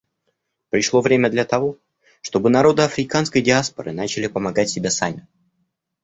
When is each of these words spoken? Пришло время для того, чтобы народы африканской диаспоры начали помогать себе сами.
Пришло 0.71 0.99
время 1.01 1.29
для 1.29 1.45
того, 1.45 1.77
чтобы 2.23 2.49
народы 2.49 2.81
африканской 2.81 3.43
диаспоры 3.43 3.91
начали 3.91 4.25
помогать 4.25 4.71
себе 4.71 4.89
сами. 4.89 5.27